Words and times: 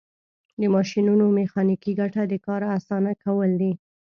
د 0.59 0.61
ماشینونو 0.75 1.25
میخانیکي 1.37 1.91
ګټه 1.99 2.21
د 2.27 2.33
کار 2.45 2.61
اسانه 2.77 3.11
کول 3.23 3.51
دي. 3.61 3.71